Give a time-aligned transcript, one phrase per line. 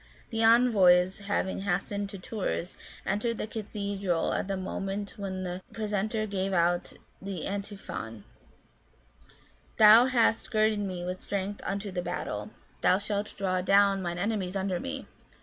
[0.31, 6.25] The envoys having hastened to Tours, entered the cathedral at the moment when the Precentor
[6.27, 8.23] gave out the Antiphon:"
[9.77, 12.49] Thou hast girded me with strength unto the battle:
[12.81, 15.05] thou shalt throw down mine enemies under me.